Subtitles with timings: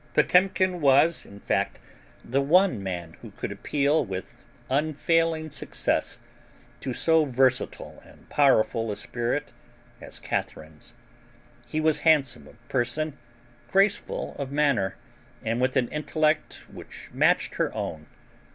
[0.15, 1.79] Potemkin was, in fact,
[2.25, 6.19] the one man who could appeal with unfailing success
[6.79, 9.53] to so versatile and powerful a spirit
[10.01, 10.95] as Catharine's.
[11.67, 13.15] He was handsome of person,
[13.71, 14.95] graceful of manner,
[15.45, 18.07] and with an intellect which matched her own.